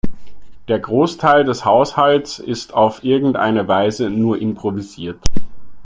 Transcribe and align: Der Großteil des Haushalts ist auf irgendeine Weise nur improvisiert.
Der 0.67 0.79
Großteil 0.79 1.43
des 1.45 1.63
Haushalts 1.63 2.39
ist 2.39 2.73
auf 2.73 3.03
irgendeine 3.03 3.67
Weise 3.67 4.09
nur 4.09 4.41
improvisiert. 4.41 5.23